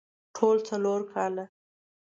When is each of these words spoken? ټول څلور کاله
ټول 0.35 0.57
څلور 0.69 0.99
کاله 1.13 1.45